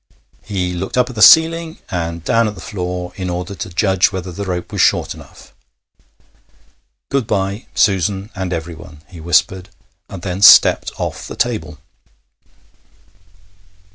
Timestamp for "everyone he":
8.51-9.19